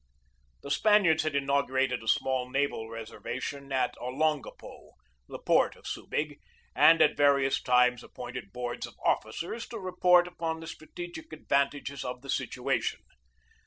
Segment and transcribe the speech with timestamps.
[0.63, 4.93] The Spaniards had inaugurated a small naval reservation at Olongapo,
[5.27, 6.39] the port of Subig,
[6.75, 12.23] and at various times appointed boards of officers to report upon the strategic advantages of
[12.23, 13.01] the situation.